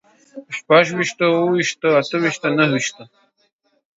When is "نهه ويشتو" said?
2.57-3.03